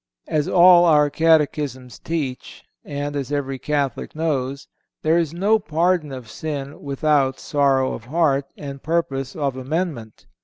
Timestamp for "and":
2.83-3.15, 8.57-8.81